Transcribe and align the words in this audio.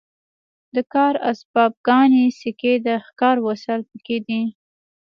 د 0.75 0.77
کار 0.93 1.13
اسباب 1.31 1.71
ګاڼې 1.87 2.25
سکې 2.39 2.73
د 2.87 2.87
ښکار 3.05 3.37
وسایل 3.47 3.81
پکې 3.91 4.17
دي. 4.27 4.41